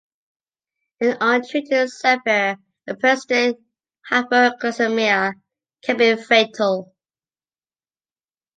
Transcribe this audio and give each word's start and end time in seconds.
An 1.01 1.15
untreated 1.21 1.91
severe 1.91 2.57
and 2.87 2.99
persistent 2.99 3.59
hypoglycemia 4.09 5.33
can 5.83 5.97
be 5.97 6.15
fatal. 6.15 6.95